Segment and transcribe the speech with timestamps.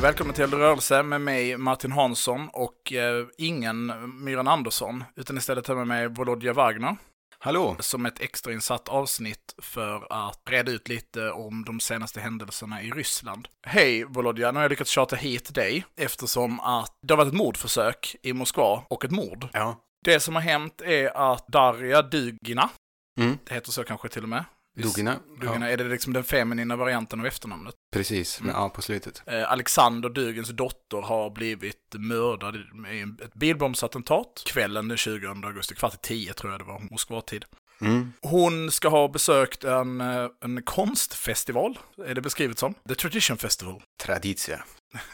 [0.00, 3.86] Och välkommen till Rörelse med mig Martin Hansson och eh, ingen
[4.24, 6.96] Myran Andersson, utan istället har jag med mig Volodja Wagner
[7.38, 7.76] Hallå!
[7.80, 13.48] som ett extrainsatt avsnitt för att reda ut lite om de senaste händelserna i Ryssland.
[13.66, 17.38] Hej Volodja, nu har jag lyckats tjata hit dig eftersom att det har varit ett
[17.38, 19.48] mordförsök i Moskva och ett mord.
[19.52, 19.76] Ja.
[20.04, 22.68] Det som har hänt är att Darja Dugina,
[23.20, 23.38] Mm.
[23.44, 24.44] det heter så kanske till och med.
[24.76, 25.18] Dugina.
[25.40, 27.74] Dugina, Ja, är det liksom den feminina varianten av efternamnet?
[27.92, 28.40] precis.
[28.40, 28.52] Mm.
[28.54, 29.22] ja, på slutet.
[29.26, 35.94] Eh, Alexander Dugens dotter har blivit mördad i ett bilbombsattentat kvällen den 20 augusti, kvart
[35.94, 37.44] i tio tror jag det var, Moskvatid.
[37.80, 38.12] Mm.
[38.22, 42.74] Hon ska ha besökt en, eh, en konstfestival, är det beskrivet som.
[42.88, 43.82] The Tradition Festival.
[44.02, 44.64] Traditia.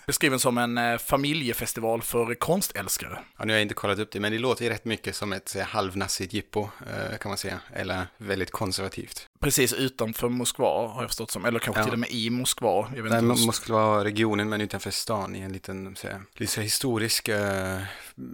[0.06, 3.18] Beskriven som en eh, familjefestival för konstälskare.
[3.38, 5.32] Ja, nu har jag inte kollat upp det, men det låter ju rätt mycket som
[5.32, 7.60] ett här, halvnassigt jippo, eh, kan man säga.
[7.74, 9.28] Eller väldigt konservativt.
[9.40, 11.84] Precis utanför Moskva har jag förstått som, eller kanske Ja.
[11.84, 12.88] till och med i Moskva.
[12.96, 17.28] Jag vet Nej, inte Moskva-regionen, men utanför stan i en liten, så här, lite historisk
[17.28, 17.78] eh,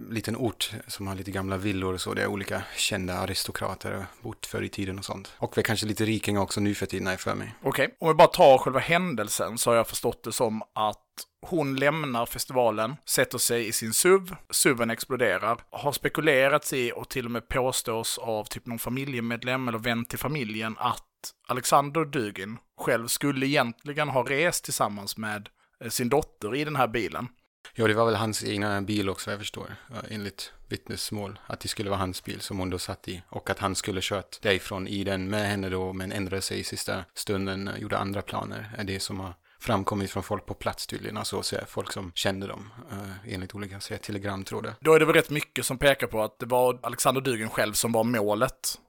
[0.09, 2.13] liten ort som har lite gamla villor och så.
[2.13, 5.31] Det är olika kända aristokrater och bott förr i tiden och sånt.
[5.37, 7.55] Och väl kanske lite rikingar också nu för tiden, har jag för mig.
[7.63, 10.99] Okej, om vi bara tar själva händelsen så har jag förstått det som att
[11.45, 17.25] hon lämnar festivalen, sätter sig i sin SUV, SUVen exploderar, har spekulerats i och till
[17.25, 21.03] och med påstås av typ någon familjemedlem eller vän till familjen att
[21.47, 25.49] Alexander Dugin själv skulle egentligen ha rest tillsammans med
[25.83, 27.27] eh, sin dotter i den här bilen.
[27.75, 29.75] Ja, det var väl hans egna bil också, jag förstår.
[30.09, 31.39] Enligt vittnesmål.
[31.47, 33.23] Att det skulle vara hans bil som hon då satt i.
[33.29, 36.63] Och att han skulle kört därifrån i den med henne då, men ändrade sig i
[36.63, 38.75] sista stunden, eh, gjorde andra planer.
[38.77, 41.17] Är det som har framkommit från folk på plats tydligen.
[41.17, 44.73] Alltså så här, folk som kände dem, eh, enligt olika så här, telegramtrådar.
[44.79, 47.73] Då är det väl rätt mycket som pekar på att det var Alexander Dugin själv
[47.73, 48.79] som var målet.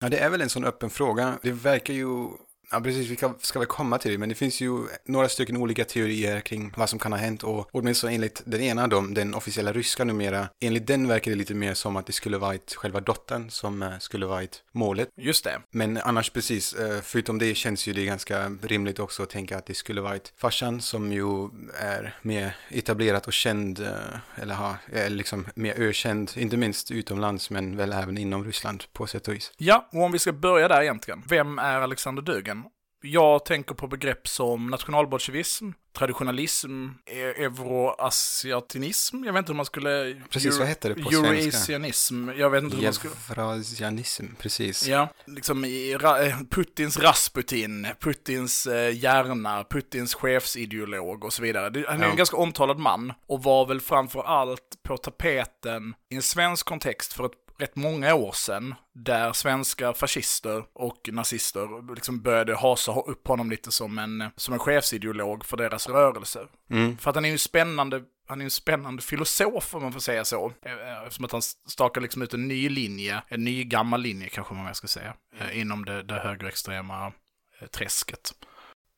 [0.00, 1.38] Ja, det är väl en sån öppen fråga.
[1.42, 2.28] Det verkar ju...
[2.74, 5.56] Ja, precis, vi ska, ska väl komma till det, men det finns ju några stycken
[5.56, 9.34] olika teorier kring vad som kan ha hänt och åtminstone enligt den ena då, den
[9.34, 13.00] officiella ryska numera, enligt den verkar det lite mer som att det skulle varit själva
[13.00, 15.08] dottern som eh, skulle varit målet.
[15.16, 15.60] Just det.
[15.70, 19.66] Men annars precis, eh, förutom det känns ju det ganska rimligt också att tänka att
[19.66, 21.48] det skulle varit farsan som ju
[21.80, 27.50] är mer etablerat och känd, eh, eller har, är liksom mer ökänd, inte minst utomlands
[27.50, 29.52] men väl även inom Ryssland på sätt och vis.
[29.56, 31.22] Ja, och om vi ska börja där egentligen.
[31.28, 32.63] Vem är Alexander Dugin?
[33.06, 40.22] Jag tänker på begrepp som nationalbolsjevism, traditionalism, e- euroasiatinism, jag vet inte hur man skulle...
[40.30, 41.28] Precis, vad heter det på svenska?
[41.28, 43.14] Eurasianism, jag vet inte hur man skulle...
[43.30, 44.86] Eurasianism, precis.
[44.86, 51.84] Ja, liksom i eh, Putins Rasputin, Putins eh, hjärna, Putins chefsideolog och så vidare.
[51.88, 52.10] Han är Ja.
[52.10, 57.12] en ganska omtalad man och var väl framför allt på tapeten i en svensk kontext
[57.12, 63.28] för ett rätt många år sedan, där svenska fascister och nazister liksom började hasa upp
[63.28, 66.46] honom lite som en, som en chefsideolog för deras rörelse.
[66.70, 66.98] Mm.
[66.98, 70.24] För att han är ju spännande, han är en spännande filosof om man får säga
[70.24, 70.52] så.
[70.62, 74.54] Eh, Eftersom att han stakar liksom ut en ny linje, en ny gammal linje kanske
[74.54, 77.12] man ska säga, eh, inom det, det högerextrema
[77.60, 78.34] eh, träsket.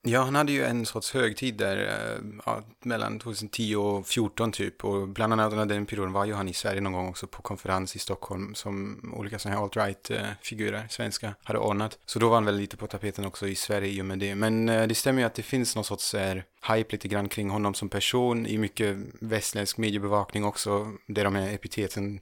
[0.08, 4.84] Ja, han hade ju en sorts högtid där eh, ja, mellan 2010 och 2014 typ.
[4.84, 7.42] Och bland annat under den perioden var ju han i Sverige någon gång också på
[7.42, 11.98] konferens i Stockholm som olika sådana här alt-right-figurer, svenska, hade ordnat.
[12.06, 14.34] Så då var han väl lite på tapeten också i Sverige i och med det.
[14.34, 17.50] Men eh, det stämmer ju att det finns någon sorts här, hype lite grann kring
[17.50, 22.20] honom som person i mycket västländsk mediebevakning också, där de här epiteten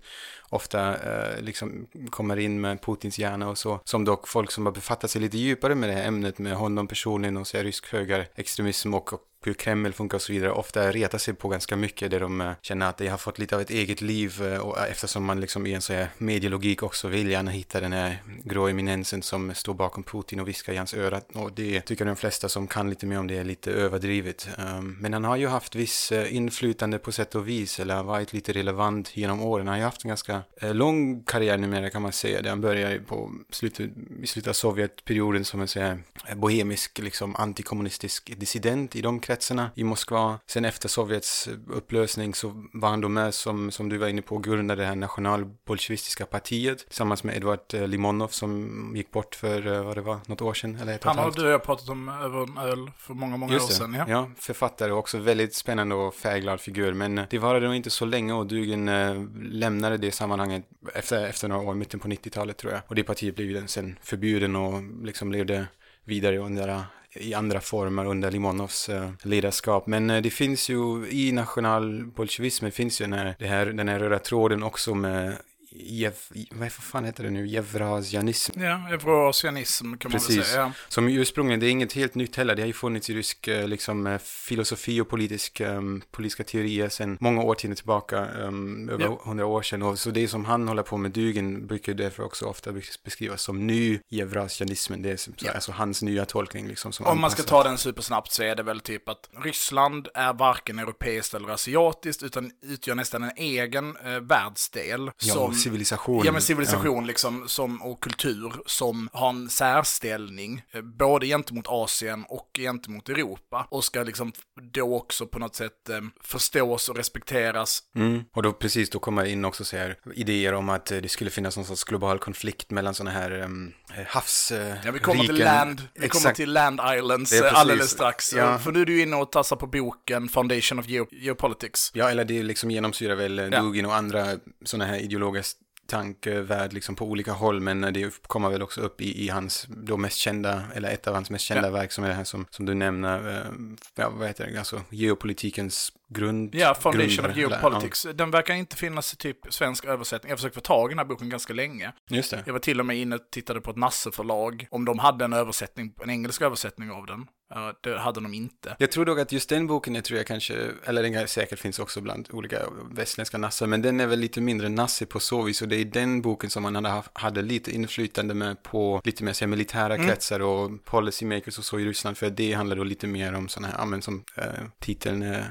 [0.55, 3.81] ofta eh, liksom kommer in med Putins hjärna och så.
[3.85, 6.87] Som dock folk som har befattat sig lite djupare med det här ämnet med honom
[6.87, 10.93] personligen och så här rysk högerextremism och, och hur Kreml funkar och så vidare ofta
[10.93, 13.61] retar sig på ganska mycket där de eh, känner att de har fått lite av
[13.61, 17.09] ett eget liv eh, och eh, eftersom man liksom i en sån här medielogik också
[17.09, 20.95] vill gärna hitta den här grå eminensen som står bakom Putin och viskar i hans
[20.95, 24.49] öra och det tycker de flesta som kan lite mer om det är lite överdrivet.
[24.59, 28.33] Ehm, men han har ju haft viss inflytande på sätt och vis eller har varit
[28.33, 29.67] lite relevant genom åren.
[29.67, 32.43] Han har ju haft en ganska lång karriär numera kan man säga.
[32.43, 33.91] Där han började på slutet,
[34.23, 35.99] i slutet av Sovjetperioden som en sån här
[36.35, 40.39] bohemisk liksom antikommunistisk dissident i de kretsarna kretsarna i Moskva.
[40.47, 44.39] Sen efter Sovjets upplösning så var han då med som, som du var inne på,
[44.39, 49.83] grundade det här nationalbolsjevistiska partiet tillsammans med Edvard eh, Limonov som gick bort för, eh,
[49.83, 52.09] vad det var, något år sedan eller ett Han har du och jag pratat om
[52.09, 53.75] över en öl för många, många år Just det.
[53.75, 53.95] sedan.
[53.95, 54.05] Ja.
[54.09, 54.31] Ja.
[54.39, 56.93] författare och också väldigt spännande och färgglad figur.
[56.93, 60.65] Men eh, det varade nog inte så länge och Dugen eh, lämnade det sammanhanget
[60.95, 62.83] efter, efter några år, mitten på 90-talet tror jag.
[62.89, 65.67] Och det partiet blev sen förbjuden och liksom levde
[66.05, 66.85] vidare under
[67.17, 69.87] i andra former under Limonovs eh, ledarskap.
[69.87, 74.19] Men eh, det finns ju i nationalbolsjevismen finns ju den här, här, den här röda
[74.19, 75.37] tråden också med
[75.87, 76.13] Jev,
[76.51, 77.47] vad fan heter det nu?
[77.47, 78.61] Jevrasianism.
[78.61, 80.47] Ja, eurasianism kan man väl Precis.
[80.47, 80.61] säga.
[80.63, 80.73] Ja.
[80.89, 82.55] Som ursprungligen, det är inget helt nytt heller.
[82.55, 86.89] Det har ju funnits i rysk eh, liksom, eh, filosofi och politisk, um, politiska teorier
[86.89, 89.21] sedan många årtionden tillbaka, um, över Ja.
[89.25, 89.83] hundra år sedan.
[89.83, 92.73] Och så det som han håller på med, Dugen, brukar därför också ofta
[93.05, 95.03] beskrivas som ny eurasianismen.
[95.03, 95.53] Det är som, Ja.
[95.53, 96.93] alltså hans nya tolkning liksom.
[96.93, 100.33] Som Om man ska ta den supersnabbt så är det väl typ att Ryssland är
[100.33, 105.11] varken europeiskt eller asiatiskt utan utgör nästan en egen eh, världsdel.
[105.23, 106.25] Ja, som, civilisation.
[106.25, 112.25] Ja, men civilisation liksom, som, och kultur som har en särställning, eh, både gentemot Asien
[112.29, 113.67] och gentemot Europa.
[113.71, 114.33] Och ska liksom
[114.73, 117.83] då också på något sätt eh, förstås och respekteras.
[117.97, 118.25] Mm.
[118.35, 121.31] Och då precis, då kommer in också så här idéer om att eh, det skulle
[121.31, 123.73] finnas någon sorts global konflikt mellan sådana här um,
[124.07, 124.53] havs...
[124.85, 128.33] Ja, vi kommer till land, vi kommer till land islands alldeles strax.
[128.33, 128.59] Ja.
[128.59, 131.91] För nu är du inne och tassar på boken Foundation of Geo- Geopolitics.
[131.95, 133.49] Ja, eller det liksom genomsyrar väl ja.
[133.53, 133.63] Ja.
[133.63, 134.27] Dugin och andra
[134.65, 139.25] sådana här ideologiska tankevärld liksom på olika håll, men det kommer väl också upp i,
[139.25, 141.73] i hans då mest kända, eller ett av hans mest kända Ja.
[141.73, 143.53] verk som är det här som, som du nämner, eh,
[143.95, 146.55] ja, vad heter det, alltså geopolitikens grund...
[146.55, 148.07] Ja, Foundation of grundare, eller, Geopolitics.
[148.15, 150.31] Den verkar inte finnas i typ svensk översättning.
[150.31, 151.93] Jag försökte få tag i den här boken ganska länge.
[152.09, 152.43] Ja, just det.
[152.47, 155.33] Jag var till och med inne och tittade på ett Nasse-förlag, om de hade en
[155.33, 157.27] översättning, en engelsk översättning av den.
[157.57, 158.77] Uh, det hade de inte.
[158.79, 161.79] Jag tror dock att just den boken, jag tror jag kanske, eller den säkert finns
[161.79, 162.59] också bland olika
[162.91, 165.85] västländska nassar, men den är väl lite mindre nasse på så vis, och det är
[165.85, 169.95] den boken som man hade, hade lite inflytande med på lite mer så här, militära
[169.95, 170.07] Mm.
[170.07, 173.69] kretsar och policymakers och så i Ryssland, för det handlar då lite mer om sådana
[173.69, 174.45] här, ja men som eh,
[174.79, 175.45] titeln eh,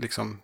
[0.00, 0.40] liksom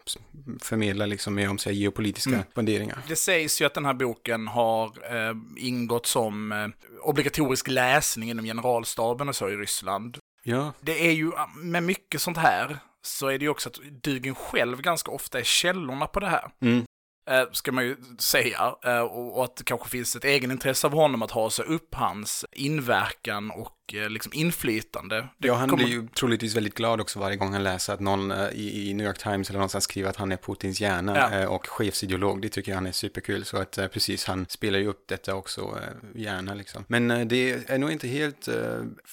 [0.60, 2.44] förmedlar liksom mer om här, geopolitiska Mm.
[2.54, 2.98] funderingar.
[3.08, 6.68] Det sägs ju att den här boken har eh, ingått som eh,
[7.02, 10.18] obligatorisk läsning inom generalstaben och så i Ryssland.
[10.48, 14.34] Ja, Det är ju, med mycket sånt här, så är det ju också att Dugen
[14.34, 16.50] själv ganska ofta är källorna på det här.
[16.60, 16.84] mm.
[17.30, 18.74] Eh, ska man ju säga.
[18.84, 22.44] Eh, och, att det kanske finns ett egenintresse av honom att ha sig upp hans
[22.52, 25.28] inverkan och eh, liksom inflytande.
[25.38, 28.00] Det Ja, han kommer- blir ju troligtvis väldigt glad också varje gång han läser att
[28.00, 31.48] någon i, New York Times eller någonstans skriver att han är Putins hjärna Ja.
[31.48, 32.42] och chefsideolog.
[32.42, 33.44] Det tycker jag han är superkul.
[33.44, 35.78] Så att precis, han spelar ju upp detta också
[36.14, 36.84] gärna liksom.
[36.88, 38.48] Men det är nog inte helt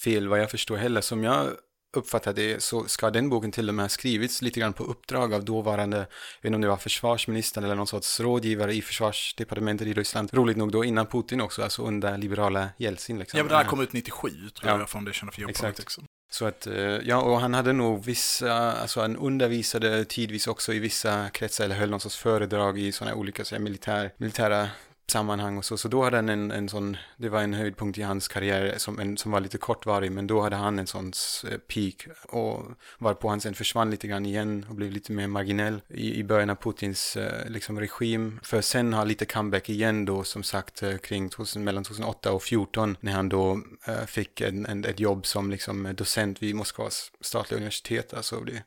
[0.04, 1.02] fel vad jag förstår heller.
[1.02, 1.50] Som jag
[1.94, 5.34] uppfattar det så ska den boken till och med ha skrivits lite grann på uppdrag
[5.34, 6.06] av dåvarande, jag
[6.42, 10.30] vet inte om det var försvarsministern eller någon sorts rådgivare i försvarsdepartementet i Ryssland.
[10.34, 13.38] Roligt nog då innan Putin också, alltså under liberala Jeltsin liksom.
[13.38, 14.80] Ja, men den här kom ut 97, tror Ja.
[14.80, 15.60] jag, Foundation of Exakt.
[15.62, 16.00] Geopolitics.
[16.32, 20.80] så att, eh, ja, och han hade nog vissa, alltså han undervisade tidvis också i
[20.80, 24.68] vissa kretsar, eller höll någon sorts föredrag i sådana olika så här, militär, militära
[25.12, 25.78] sammanhang och så.
[25.78, 29.00] Så då hade han en, en sån, det var en höjdpunkt i hans karriär som,
[29.00, 31.12] en, som var lite kortvarig, men då hade han en sån
[31.52, 32.66] eh, peak och
[32.98, 36.50] varpå han sen försvann lite grann igen och blev lite mer marginell i, i början
[36.50, 38.40] av Putins eh, liksom regim.
[38.44, 42.42] För sen har lite comeback igen då som sagt eh, kring 2000, mellan 2008 och
[42.42, 43.60] 2014 när han då
[44.08, 48.64] fick en, en, ett jobb som liksom docent vid Moskvas statliga universitet, alltså det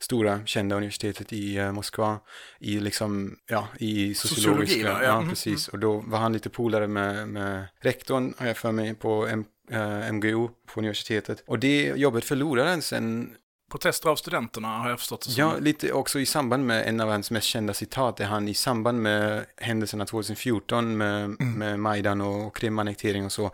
[0.00, 2.20] stora kända universitetet i eh, Moskva
[2.58, 4.98] i liksom, ja, i Sociologi, sociologiska, va?
[5.02, 5.68] Ja, ja, mhm, precis.
[5.68, 9.44] Och då var han lite polare med, med rektorn, har jag för mig, på M,
[9.70, 11.42] eh, MGO på universitetet.
[11.46, 13.34] Och det jobbet förlorade han sen
[13.70, 15.40] Protester av studenterna har jag förstått det som.
[15.40, 18.54] Ja, lite också i samband med en av hans mest kända citat är han i
[18.54, 21.52] samband med händelserna 2014 med, Mm.
[21.52, 23.50] med Majdan och Krimannektering och så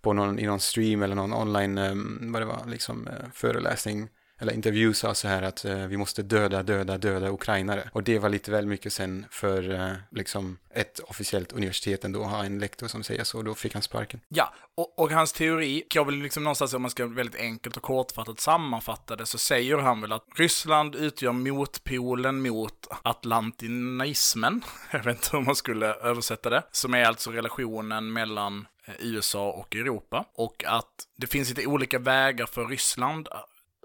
[0.00, 4.08] på någon, i någon stream eller någon online, um, vad det var, liksom eh, föreläsning
[4.38, 7.90] eller intervju sa så här att eh, vi måste döda, döda, döda ukrainare.
[7.92, 12.44] Och det var lite väl mycket sen för eh, liksom ett officiellt universitet ändå ha
[12.44, 14.20] en lektor som säger så, då fick han sparken.
[14.28, 17.82] Ja, och, och hans teori, jag vill liksom någonstans, om man ska väldigt enkelt och
[17.82, 25.16] kortfattat sammanfatta det, så säger han väl att Ryssland utgör motpolen mot atlantinismen, jag vet
[25.16, 30.24] inte hur man skulle översätta det, som är alltså relationen mellan eh, USA och Europa,
[30.34, 33.28] och att det finns lite olika vägar för Ryssland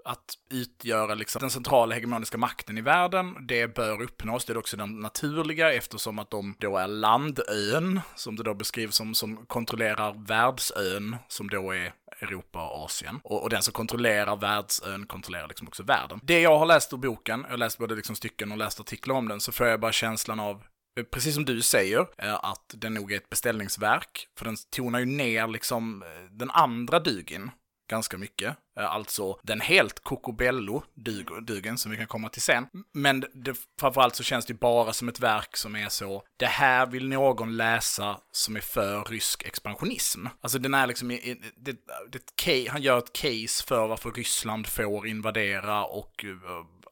[0.04, 3.46] att utgöra liksom den centrala hegemoniska makten i världen.
[3.46, 8.36] Det bör uppnås, det är också den naturliga eftersom att de då är landön, som
[8.36, 13.20] det då beskrivs som, som kontrollerar världsön, som då är Europa och Asien.
[13.24, 16.20] Och, och den som kontrollerar världsön kontrollerar liksom också världen.
[16.22, 19.14] Det jag har läst ur boken, jag har läst både liksom stycken och läst artiklar
[19.14, 20.62] om den, så får jag bara känslan av
[21.10, 24.28] precis som du säger, eh, att den nog är ett beställningsverk.
[24.38, 27.50] För den tonar ju ner liksom eh, den andra Dugin
[27.90, 28.56] ganska mycket.
[28.78, 32.66] Eh, alltså den helt kokobello-dugen som vi kan komma till sen.
[32.92, 36.86] Men det, framförallt så känns det bara som ett verk som är så, det här
[36.86, 40.26] vill någon läsa som är för rysk expansionism.
[40.40, 41.08] Alltså den är liksom,
[41.56, 41.76] det,
[42.12, 46.40] det, han gör ett case för varför Ryssland får invadera och uh,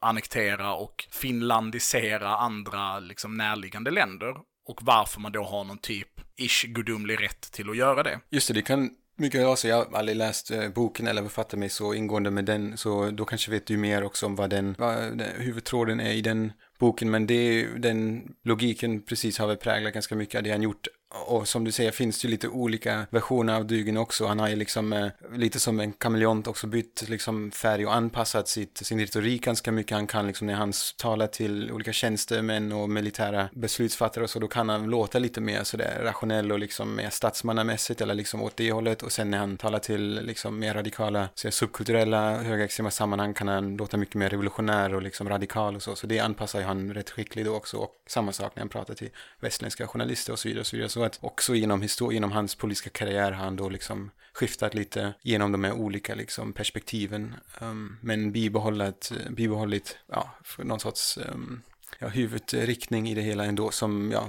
[0.01, 4.35] annektera och finlandisera andra liksom närliggande länder.
[4.65, 8.19] Och varför man då har någon typ ish gudomlig rätt till att göra det.
[8.29, 11.69] Just det, det kan mycket jag jag har aldrig läst eh, boken eller befattat mig
[11.69, 15.21] så ingående med den, så då kanske vet du mer också om vad den, vad
[15.21, 20.37] huvudtråden är i den boken, men det, den logiken precis har väl präglat ganska mycket
[20.37, 23.65] av det han gjort och som du säger finns det ju lite olika versioner av
[23.65, 24.25] Dugin också.
[24.25, 28.47] Han har ju liksom eh, lite som en kameleont också bytt liksom färg och anpassat
[28.47, 29.95] sitt, sin retorik ganska mycket.
[29.95, 34.47] Han kan liksom när han talar till olika tjänstemän och militära beslutsfattare och så då
[34.47, 38.71] kan han låta lite mer sådär rationell och liksom mer statsmannamässigt eller liksom åt det
[38.71, 39.03] hållet.
[39.03, 43.77] Och sen när han talar till liksom mer radikala, så subkulturella, högerextrema sammanhang kan han
[43.77, 45.95] låta mycket mer revolutionär och liksom radikal och så.
[45.95, 47.77] Så det anpassar ju han rätt skickligt då också.
[47.77, 50.61] Och samma sak när han pratar till västländska journalister och så vidare.
[50.61, 50.89] Och så vidare.
[50.89, 55.13] Så att också genom, histor- genom hans politiska karriär har han då liksom skiftat lite
[55.21, 57.35] genom de här olika liksom perspektiven.
[57.61, 61.61] Um, men bibehållit, bibehållit ja, någon sorts um,
[61.99, 64.27] ja, huvudriktning i det hela ändå som, ja,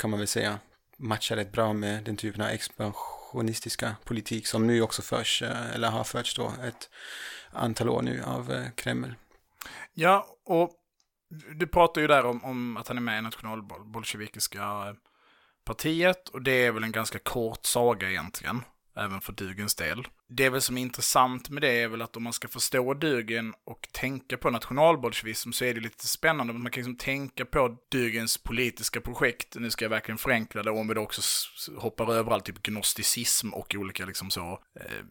[0.00, 0.58] kan man väl säga,
[0.96, 5.90] matchar rätt bra med den typen av expansionistiska politik som nu också förs, eh, eller
[5.90, 6.90] har förts då ett
[7.50, 9.14] antal år nu av eh, Kreml.
[9.94, 10.70] Ja, och
[11.54, 14.94] du pratar ju där om, om att han är med i nationalbolsjevikiska eh,
[15.66, 18.62] partiet och det är väl en ganska kort saga egentligen,
[18.96, 22.16] även för Dugens del det är väl som är intressant med det är väl att
[22.16, 26.52] om man ska förstå Dugen och tänka på nationalbolsjevism så är det lite spännande.
[26.52, 30.88] Man kan liksom tänka på Dugens politiska projekt, nu ska jag verkligen förenkla det, om
[30.88, 31.22] vi då också
[31.76, 35.04] hoppar över all typ gnosticism och olika liksom så eh,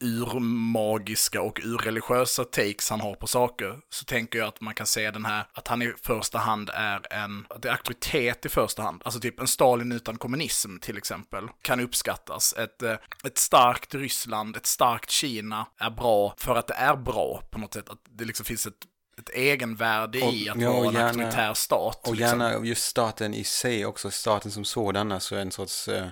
[0.00, 5.10] urmagiska och urreligiösa takes han har på saker, så tänker jag att man kan se
[5.10, 8.82] den här, att han i första hand är en, att det är auktoritet i första
[8.82, 12.52] hand, alltså typ en Stalin utan kommunism till exempel, kan uppskattas.
[12.52, 17.42] Ett, eh, ett starkt Ryssland, ett starkt Kina är bra för att det är bra
[17.50, 17.90] på något sätt.
[17.90, 18.86] Att det liksom finns ett
[19.18, 22.08] ett egenvärde i att ja, vara en auktoritär stat.
[22.08, 22.40] Och liksom.
[22.40, 26.06] gärna just staten i sig också, staten som sådan, alltså en sorts eh,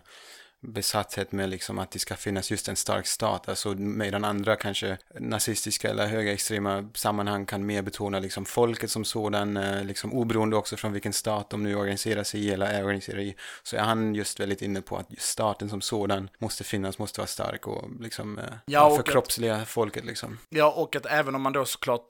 [0.63, 3.49] besatthet med liksom att det ska finnas just en stark stat.
[3.49, 9.57] Alltså medan andra kanske nazistiska eller högerextrema sammanhang kan mer betona liksom folket som sådan,
[9.57, 13.23] eh, liksom oberoende också från vilken stat de nu organiserar sig i eller är organiserade
[13.23, 13.37] i.
[13.63, 17.29] Så är han just väldigt inne på att staten som sådan måste finnas, måste vara
[17.29, 20.39] stark och liksom eh, ja, och förkroppsliga att, folket liksom.
[20.49, 22.07] Ja, och att även om man då såklart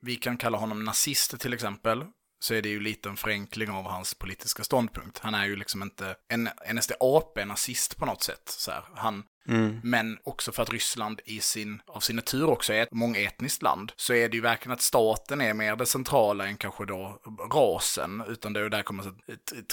[0.00, 2.04] vi kan kalla honom nazist till exempel,
[2.44, 5.18] så är det ju lite en förenkling av hans politiska ståndpunkt.
[5.18, 8.42] Han är ju liksom inte en NSDAP-nazist på något sätt.
[8.44, 8.84] Så här.
[8.94, 9.80] Han, mm.
[9.82, 13.92] Men också för att Ryssland i sin, av sin natur också är ett mångetniskt land,
[13.96, 17.22] så är det ju verkligen att staten är mer det centrala än kanske då
[17.52, 19.14] rasen, utan det är där kommer så,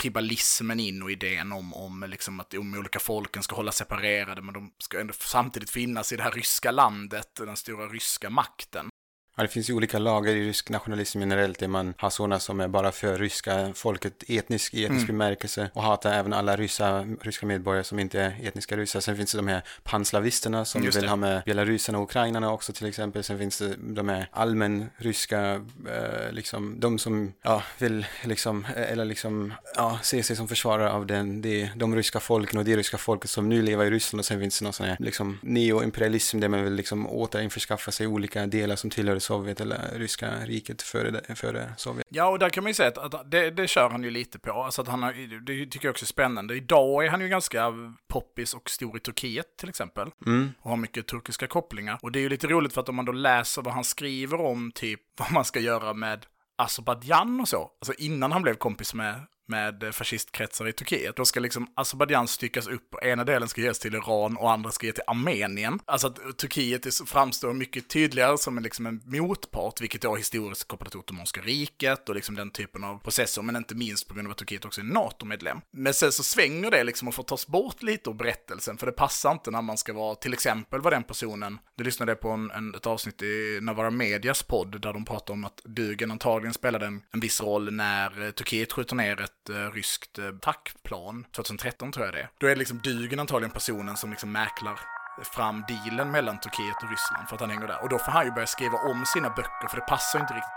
[0.02, 4.54] tribalismen in och idén om, om liksom att de olika folken ska hålla separerade, men
[4.54, 8.91] de ska ändå samtidigt finnas i det här ryska landet, den stora ryska makten.
[9.36, 12.60] Ja, det finns ju olika lager i rysk nationalism generellt där man har sådana som
[12.60, 15.08] är bara för ryska folket etnisk, etnisk mm.
[15.08, 19.00] bemärkelse och hatar även alla ryssa, ryska medborgare som inte är etniska ryssar.
[19.00, 22.88] Sen finns det de här panslavisterna som vill ha med belarusarna och ukrainarna också till
[22.88, 23.24] exempel.
[23.24, 25.52] Sen finns det de här allmän ryska,
[25.90, 31.06] eh, liksom de som ja, vill liksom, eller liksom, ja, se sig som försvarare av
[31.06, 34.26] den, det, de ryska folken och det ryska folket som nu lever i Ryssland och
[34.26, 38.48] sen finns det någon sån här liksom neoimperialism där man vill liksom återinförskaffa sig olika
[38.48, 42.08] delar som tillhör Sovjet eller ryska riket före, före Sovjet.
[42.10, 44.52] Ja, och där kan man ju säga att, det, det kör han ju lite på.
[44.52, 46.56] Alltså att han har, det tycker jag också är spännande.
[46.56, 47.74] Idag är han ju ganska
[48.08, 50.12] poppis och stor i Turkiet till exempel.
[50.26, 50.52] Mm.
[50.60, 52.00] Och har mycket turkiska kopplingar.
[52.02, 54.42] Och det är ju lite roligt för att om man då läser vad han skriver
[54.42, 56.26] om, typ vad man ska göra med
[56.56, 57.58] Azerbajdzjan och så.
[57.58, 59.16] Alltså innan han blev kompis med
[59.52, 61.16] med fascistkretsar i Turkiet.
[61.16, 64.72] Då ska liksom Azerbajdzjan styckas upp och ena delen ska ges till Iran och andra
[64.72, 65.80] ska ges till Armenien.
[65.86, 70.92] Alltså att Turkiet framstår mycket tydligare som en, liksom en motpart, vilket då historiskt kopplat
[70.92, 74.32] till Ottomanska riket och liksom den typen av processer, men inte minst på grund av
[74.32, 75.62] att Turkiet också är NATO-medlem.
[75.72, 78.92] Men sen så svänger det liksom och får tas bort lite ur berättelsen, för det
[78.92, 82.52] passar inte när man ska vara, till exempel var den personen, du lyssnade på en,
[82.52, 86.86] en, ett avsnitt i Navara Medias podd, där de pratar om att Dugen antagligen spelade
[86.86, 91.26] en, en viss roll när eh, Turkiet skjuter ner ett ett eh, ryskt attackplan, tackplan,
[91.36, 92.30] 2013 tror jag det är.
[92.38, 94.80] Då är det liksom Dugen antagligen personen som liksom mäklar
[95.24, 97.84] fram dealen mellan Turkiet och Ryssland för att han hänger där.
[97.84, 100.52] Och då får han ju börja skriva om sina böcker för det passar inte riktigt.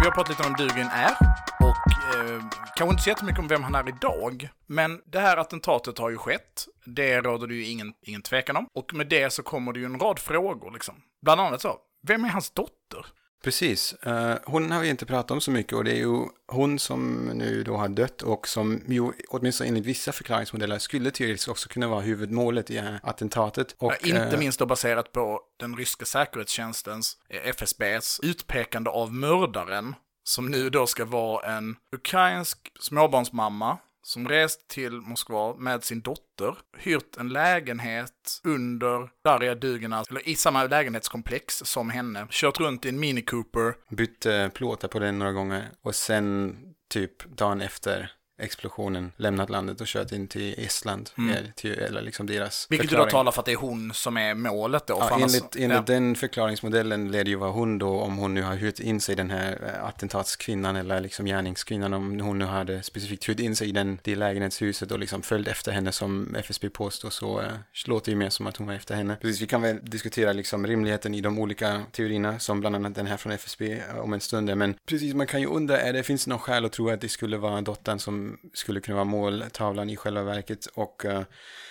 [0.00, 1.12] Vi har pratat lite om vem Dugen är
[1.60, 2.42] och eh,
[2.76, 4.48] kanske inte så jättemycket om vem han är idag.
[4.66, 6.66] Men det här attentatet har ju skett.
[6.84, 8.66] Det råder det ju ingen, ingen tvekan om.
[8.74, 10.94] Och med det så kommer det ju en rad frågor liksom.
[11.22, 13.06] Bland annat så, vem är hans dotter?
[13.42, 13.94] Precis.
[14.06, 17.30] Uh, hon har vi inte pratat om så mycket och det är ju hon som
[17.34, 21.88] nu då har dött och som ju åtminstone enligt vissa förklaringsmodeller skulle teoretiskt också kunna
[21.88, 23.74] vara huvudmålet i attentatet.
[23.78, 29.14] Och, ja, inte uh, minst då baserat på den ryska säkerhetstjänstens, eh, FSBs, utpekande av
[29.14, 29.94] mördaren
[30.24, 36.54] som nu då ska vara en ukrainsk småbarnsmamma som rest till Moskva med sin dotter,
[36.78, 42.88] hyrt en lägenhet under Darja Duginas, eller i samma lägenhetskomplex som henne, kört runt i
[42.88, 43.74] en Mini Cooper.
[43.90, 46.56] Bytt plåtar på den några gånger och sen
[46.90, 51.10] typ dagen efter explosionen lämnat landet och kört in till Estland.
[51.18, 51.36] Mm.
[51.36, 53.06] Eller, till, eller liksom deras Vilket förklaring.
[53.06, 54.96] då talar för att det är hon som är målet då?
[55.00, 55.82] Ja, enligt, enligt ja.
[55.86, 59.30] den förklaringsmodellen leder ju vara hon då om hon nu har hyrt in sig den
[59.30, 63.72] här eh, attentatskvinnan eller liksom gärningskvinnan om hon nu hade specifikt hyrt in sig i
[63.72, 67.46] den, det lägenhetshuset och liksom följt efter henne som FSB påstår så äh,
[67.86, 69.16] låter det ju mer som att hon var efter henne.
[69.20, 73.06] Precis, vi kan väl diskutera liksom rimligheten i de olika teorierna som bland annat den
[73.06, 76.02] här från FSB äh, om en stund men precis man kan ju undra är det
[76.02, 78.21] finns det någon skäl att tro att det skulle vara dottern som
[78.54, 80.66] skulle kunna vara måltavlan i själva verket.
[80.66, 81.20] Och uh,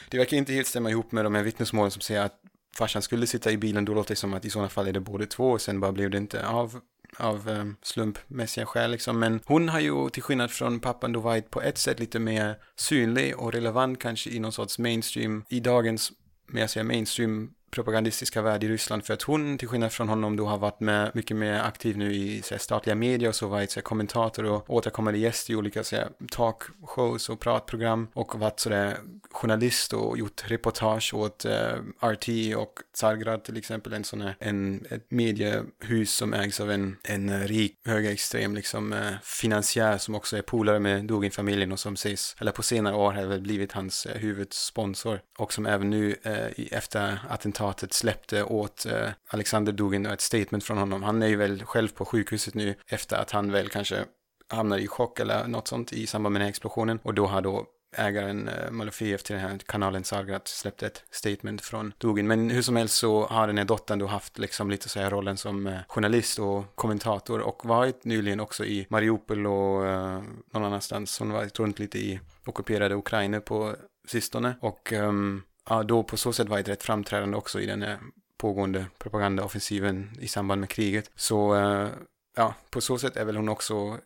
[0.09, 2.39] det verkar inte helt stämma ihop med de här vittnesmålen som säger att
[2.77, 3.85] farsan skulle sitta i bilen.
[3.85, 5.91] Då låter det som att i sådana fall är det både två och sen bara
[5.91, 6.81] blev det inte av
[7.17, 9.19] av um, slumpmässiga skäl liksom.
[9.19, 12.57] Men hon har ju till skillnad från pappan då varit på ett sätt lite mer
[12.75, 16.11] synlig och relevant kanske i någon sorts mainstream, i dagens,
[16.47, 19.05] men jag säger mainstream propagandistiska värld i Ryssland.
[19.05, 22.13] För att hon, till skillnad från honom, då har varit med, mycket mer aktiv nu
[22.13, 25.55] i så här, statliga medier och så varit så här, kommentator och återkommande gäst i
[25.55, 28.97] olika så här, talkshows och pratprogram och varit sådär
[29.31, 34.85] journalist och gjort reportage åt eh, RT och Tsargrad till exempel, en sån här, en,
[34.89, 40.41] ett mediehus som ägs av en, en rik högerextrem liksom eh, finansiär som också är
[40.41, 44.17] polare med Dugin-familjen och som sägs, eller på senare år har väl blivit hans eh,
[44.17, 50.13] huvudsponsor och som även nu eh, efter attentatet attentatet släppte åt eh, Alexander Dugin och
[50.13, 51.03] ett statement från honom.
[51.03, 54.05] Han är ju väl själv på sjukhuset nu efter att han väl kanske
[54.49, 56.99] hamnade i chock eller något sånt i samband med den här explosionen.
[57.03, 57.65] Och då har då
[57.97, 62.27] ägaren eh, till den här kanalen Sargat släppt ett statement från Dugin.
[62.27, 65.09] Men hur som helst så har den här dottern då haft liksom lite så här
[65.09, 70.21] rollen som eh, journalist och kommentator och varit nyligen också i Mariupol och eh,
[70.53, 71.19] någon annanstans.
[71.19, 73.75] Hon har varit runt lite i ockuperade Ukraina på
[74.07, 77.81] sistone och um, ja, då på så sätt var ett rätt framträdande också i den
[77.81, 77.99] här
[78.37, 81.11] pågående propagandaoffensiven i samband med kriget.
[81.15, 81.87] Så eh,
[82.35, 83.97] ja, på så sätt är väl hon också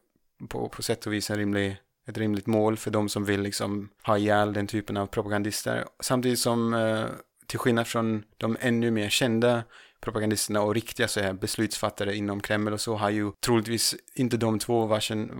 [0.47, 3.89] på, på sätt och vis en rimlig, ett rimligt mål för de som vill liksom
[4.03, 5.85] ha ihjäl den typen av propagandister.
[5.99, 7.05] Samtidigt som eh,
[7.47, 9.63] till skillnad från de ännu mer kända
[10.05, 14.59] propagandisterna och riktiga så här beslutsfattare inom Kreml och så har ju troligtvis inte de
[14.59, 15.31] två, eh, varken,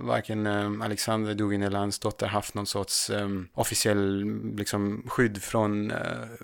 [0.00, 4.24] varken um, Alexander Dugin eller hans dotter haft någon sorts um, officiell
[4.56, 5.98] liksom, skydd från, uh,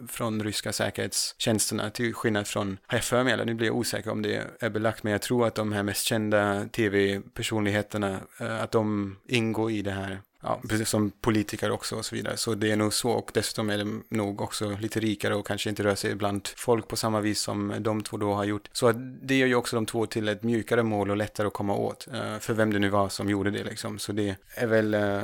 [0.09, 4.11] från ryska säkerhetstjänsterna till skillnad från, har jag för mig, eller nu blir jag osäker
[4.11, 8.73] om det är belagt, men jag tror att de här mest kända tv-personligheterna, uh, att
[8.73, 12.37] de ingår i det här ja, precis som politiker också och så vidare.
[12.37, 15.71] Så det är nog så och dessutom är det nog också lite rikare och kanske
[15.71, 18.69] inte rör sig bland folk på samma vis som de två då har gjort.
[18.73, 21.75] Så det gör ju också de två till ett mjukare mål och lättare att komma
[21.75, 22.09] åt.
[22.13, 23.99] Eh, för vem det nu var som gjorde det liksom.
[23.99, 25.23] Så det är väl eh,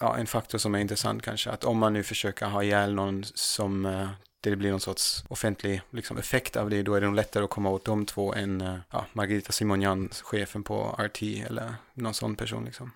[0.00, 1.50] ja, en faktor som är intressant kanske.
[1.50, 4.08] Att om man nu försöker ha ihjäl någon som eh,
[4.40, 7.50] det blir någon sorts offentlig liksom, effekt av det, då är det nog lättare att
[7.50, 12.64] komma åt de två än ja, Margarita Simonjan, chefen på RT eller någon sån person
[12.64, 12.92] liksom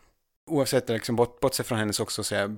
[0.47, 2.57] oavsett, liksom, bort, bortsett från hennes också så här,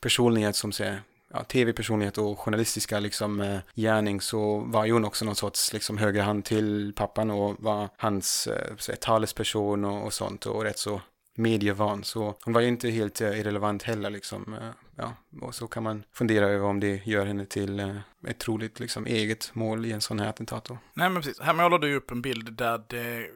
[0.00, 1.02] personlighet som säger
[1.34, 5.98] ja, tv-personlighet och journalistiska liksom, eh, gärning så var ju hon också någon sorts liksom,
[5.98, 10.78] högre hand till pappan och var hans eh, så, talesperson och, och sånt och rätt
[10.78, 11.00] så
[11.36, 12.04] medievan.
[12.04, 14.54] Så hon var ju inte helt eh, irrelevant heller liksom.
[14.54, 18.38] Eh, ja, och så kan man fundera över om det gör henne till eh, ett
[18.38, 20.70] troligt liksom, eget mål i en sån här attentat.
[20.70, 23.26] Nej men precis, här målar du upp en bild där det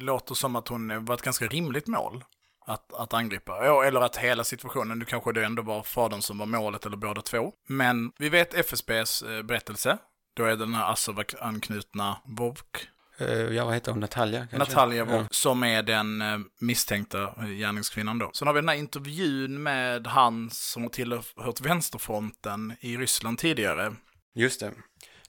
[0.00, 2.24] låter som att hon eh, var ett ganska rimligt mål
[2.70, 3.84] att, att angripa.
[3.86, 7.22] Eller att hela situationen, nu kanske det ändå var fadern som var målet eller båda
[7.22, 7.52] två.
[7.68, 9.98] Men vi vet FSBs eh, berättelse.
[10.36, 12.88] Då är det den här Assovak-anknutna Vovk.
[13.20, 14.00] Uh, ja, vad heter hon?
[14.00, 14.38] Natalia?
[14.38, 14.58] Kanske?
[14.58, 15.28] Natalia Vovk, Ja.
[15.30, 18.30] som är den eh, misstänkta eh, gärningskvinnan då.
[18.34, 23.94] Sen har vi den här intervjun med han som har tillhört vänsterfronten i Ryssland tidigare.
[24.34, 24.72] Just det.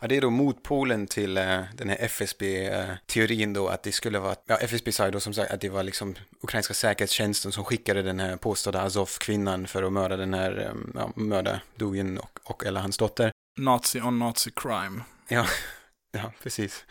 [0.02, 4.36] Ja, det är då motpolen till eh, den här FSB-teorin då att det skulle vara,
[4.46, 8.02] ja FSB sa ju då som sagt att det var liksom ukrainska säkerhetstjänsten som skickade
[8.02, 12.66] den här påstådda Azov-kvinnan för att mörda den här, eh, ja, mörda Dugin och, och
[12.66, 13.32] eller hans dotter.
[13.58, 15.04] Nazi on nazi crime.
[15.28, 15.46] Ja,
[16.12, 16.86] ja precis.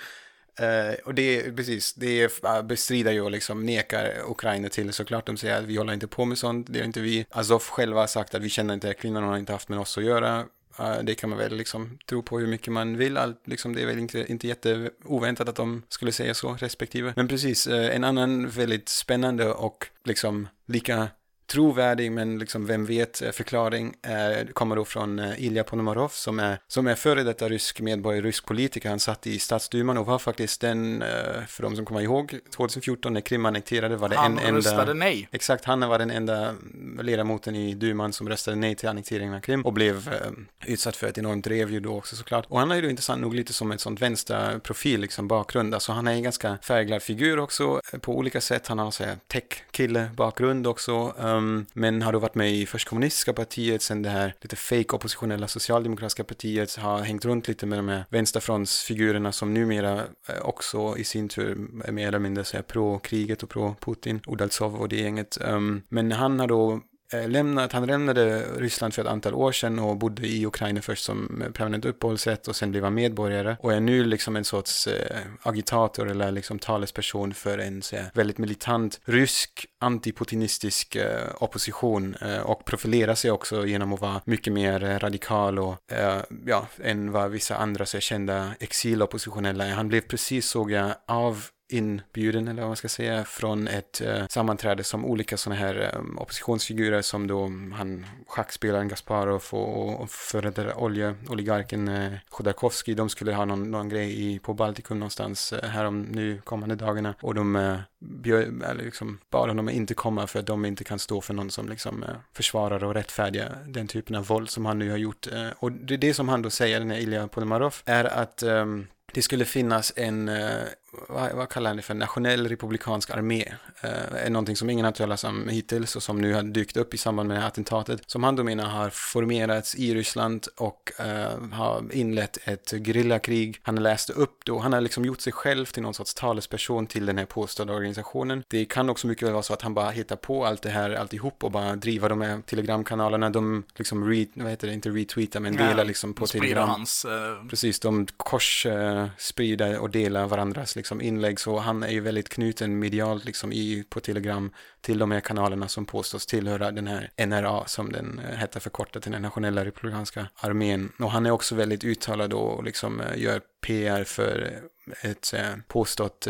[0.59, 5.27] Eh, och det precis, det bestrider ju och liksom nekar Ukraina till såklart.
[5.27, 7.27] De säger att vi håller inte på med sånt, det är inte vi.
[7.31, 9.99] Azov själva har sagt att vi känner inte kvinnan, hon har inte haft med oss
[9.99, 10.45] att göra.
[10.81, 13.17] Eh, det kan man väl liksom tro på hur mycket man vill.
[13.17, 17.13] Allt, liksom, det är väl inte, inte jätteoväntat att de skulle säga så respektive.
[17.17, 21.09] Men precis, eh, en annan väldigt spännande och liksom lika
[21.51, 26.39] trovärdig men liksom vem vet eh, förklaring är, kommer då från eh, Ilja Ponomarov som
[26.39, 28.89] är, som är före detta rysk medborgare, rysk politiker.
[28.89, 31.09] Han satt i stadsduman och var faktiskt den, eh,
[31.47, 34.95] för de som kommer ihåg, 2014 när Krim annekterade var det Han en röstade enda...
[34.95, 35.29] nej.
[35.33, 36.55] Exakt, han var den enda
[37.01, 40.31] ledamoten i duman som röstade nej till annekteringen av Krim och blev eh,
[40.73, 42.47] utsatt för ett enormt drev ju då också såklart.
[42.49, 45.75] Och han är ju intressant nog lite som ett sånt vänsterprofil, liksom bakgrund.
[45.75, 48.67] Alltså han är en ganska färgglad figur också eh, på olika sätt.
[48.67, 52.67] Han har så här tech-kille bakgrund också, um, Ehm, men har då varit med i
[52.67, 57.67] först kommunistiska partiet, sen det här lite fake oppositionella socialdemokratiska partiet, har hängt runt lite
[57.67, 59.97] med de här vänsterfrontsfigurerna som numera
[60.29, 64.75] eh, också i sin tur är mer eller mindre så här pro-kriget och pro-Putin, Udaltsov
[64.75, 65.39] och det gänget.
[65.41, 66.81] Um, men han har då
[67.13, 71.05] Eh, lämnat, han lämnade Ryssland för ett antal år sedan och bodde i Ukraina först
[71.05, 74.87] som eh, permanent uppehållsrätt och sen blev han medborgare och är nu liksom en sorts
[74.87, 82.41] eh, agitator eller liksom talesperson för en så väldigt militant rysk antiputinistisk eh, opposition eh,
[82.41, 87.13] och profilerar sig också genom att vara mycket mer eh, radikal och eh, ja, än
[87.13, 89.71] vad vissa andra så kända exiloppositionella är.
[89.71, 94.27] Han blev precis såg jag av inbjuden, eller vad man ska säga, från ett eh,
[94.29, 100.11] sammanträde som olika sådana här eh, oppositionsfigurer som då mm, han schackspelaren Gasparov och, och
[100.11, 105.53] före detta oljeoligarken eh, Chodorkovsky, de skulle ha någon, någon grej i, på Baltikum någonstans
[105.53, 109.75] eh, här om nu kommande dagarna och de eh, bjöd, eller liksom bad honom att
[109.75, 112.95] inte komma för att de inte kan stå för någon som liksom eh, försvarar och
[112.95, 115.27] rättfärdigar den typen av våld som han nu har gjort.
[115.33, 118.43] Eh, och det är det som han då säger, den här Ilja Ponomarov, är att
[118.43, 120.63] ehm, det skulle finnas en, eh,
[121.09, 123.45] vad, vad kallar han det för, nationell republikansk armé.
[123.81, 126.95] Eh, är någonting som ingen har talat om hittills och som nu har dykt upp
[126.95, 128.03] i samband med det här attentatet.
[128.07, 133.61] Som han då menar har formerats i Ryssland och eh, har inlett ett gerillakrig.
[133.63, 136.87] Han har läst upp då, han har liksom gjort sig själv till någon sorts talesperson
[136.87, 138.43] till den här påstådda organisationen.
[138.49, 140.91] Det kan också mycket väl vara så att han bara hittar på allt det här
[140.91, 143.31] alltihop och bara driver de här telegramkanalerna.
[143.31, 146.69] De liksom, re, vad heter det, inte retweetar men delar liksom på telegram.
[146.69, 147.05] hans...
[147.05, 151.41] Eh, Precis, de kors eh, sprider och delar varandras liksom, inlägg.
[151.41, 155.69] Så han är ju väldigt knuten medialt liksom, i, på Telegram till de här kanalerna
[155.69, 160.27] som påstås tillhöra den här NRA som den eh, hette förkortat till den nationella republikanska
[160.37, 160.93] armén.
[160.99, 164.63] Och han är också väldigt uttalad och liksom eh, gör PR för
[165.03, 165.35] eh, ett
[165.69, 166.29] påstått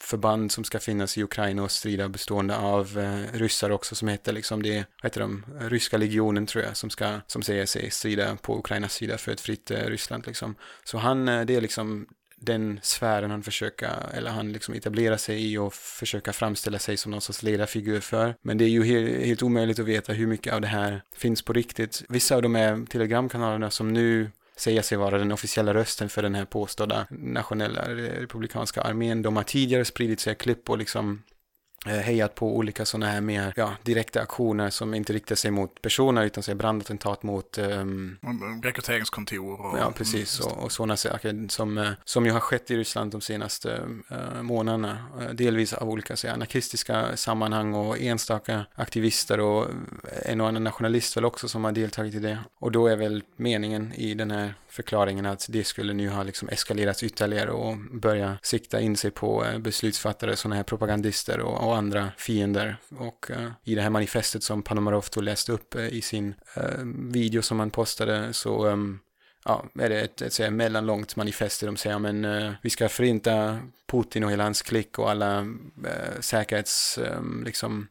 [0.00, 2.98] förband som ska finnas i Ukraina och strida bestående av
[3.32, 7.20] ryssar också som heter liksom det, vad heter de, ryska legionen tror jag som ska,
[7.26, 10.54] som säger sig strida på Ukrainas sida för ett fritt Ryssland liksom.
[10.84, 12.06] Så han, det är liksom
[12.40, 17.10] den sfären han försöker, eller han liksom etablerar sig i och försöka framställa sig som
[17.10, 18.34] någon sorts ledarfigur för.
[18.42, 21.42] Men det är ju helt, helt omöjligt att veta hur mycket av det här finns
[21.42, 22.02] på riktigt.
[22.08, 26.34] Vissa av de här telegramkanalerna som nu säger sig vara den officiella rösten för den
[26.34, 29.22] här påstådda nationella republikanska armén.
[29.22, 31.22] De har tidigare spridit sig klipp och liksom
[31.86, 36.24] hejat på olika sådana här mer ja, direkta aktioner som inte riktar sig mot personer
[36.24, 38.16] utan säger brandattentat mot ehm,
[38.62, 39.78] rekryteringskontor och...
[39.78, 40.40] Ja, precis.
[40.40, 43.80] Och, och sådana saker som, eh, som ju har skett i Ryssland de senaste
[44.12, 44.98] uh, månaderna.
[45.32, 49.66] Delvis av olika så, anarkistiska sammanhang och enstaka aktivister och
[50.22, 52.38] en och annan nationalist väl också som har deltagit i det.
[52.58, 56.48] Och då är väl meningen i den här förklaringen att det skulle nu ha liksom
[56.48, 62.08] eskalerats ytterligare och börja sikta in sig på beslutsfattare, sådana här propagandister och, och andra
[62.16, 62.76] fiender.
[62.98, 67.42] Och eh, i det här manifestet som Panomarovto läste upp eh, i sin eh, video
[67.42, 69.00] som han postade så um,
[69.44, 72.88] ja, är det ett, ett, ett mellanlångt manifest där de säger men uh, vi ska
[72.88, 77.88] förinta Putin och hela hans klick och alla uh, säkerhets, um, liksom,